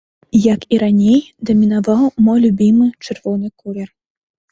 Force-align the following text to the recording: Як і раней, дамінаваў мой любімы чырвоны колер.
Як 0.43 0.61
і 0.75 0.77
раней, 0.83 1.19
дамінаваў 1.49 2.07
мой 2.29 2.39
любімы 2.45 2.87
чырвоны 3.05 3.47
колер. 3.61 3.93